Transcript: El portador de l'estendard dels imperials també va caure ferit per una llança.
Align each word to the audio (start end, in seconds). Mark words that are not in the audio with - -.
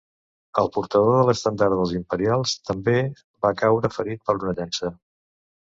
El 0.61 0.69
portador 0.77 1.11
de 1.17 1.25
l'estendard 1.27 1.75
dels 1.81 1.93
imperials 1.99 2.57
també 2.71 2.99
va 3.49 3.53
caure 3.63 3.95
ferit 4.01 4.27
per 4.31 4.41
una 4.43 4.59
llança. 4.61 4.97